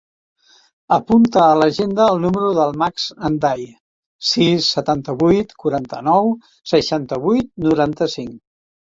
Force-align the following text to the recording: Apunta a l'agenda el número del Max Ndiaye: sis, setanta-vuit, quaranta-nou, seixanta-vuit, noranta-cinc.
Apunta 0.95 1.41
a 1.47 1.57
l'agenda 1.57 2.05
el 2.13 2.21
número 2.21 2.47
del 2.59 2.71
Max 2.83 3.03
Ndiaye: 3.33 3.67
sis, 4.29 4.69
setanta-vuit, 4.77 5.53
quaranta-nou, 5.65 6.31
seixanta-vuit, 6.73 7.51
noranta-cinc. 7.67 8.33